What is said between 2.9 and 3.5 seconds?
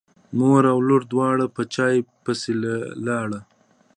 لاړې.